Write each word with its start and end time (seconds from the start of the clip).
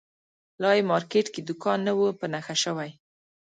لا 0.61 0.69
یې 0.77 0.87
مارکېټ 0.91 1.27
کې 1.33 1.41
دوکان 1.49 1.79
نه 1.87 1.93
وو 1.97 2.07
په 2.19 2.25
نښه 2.33 2.55
شوی. 2.63 2.91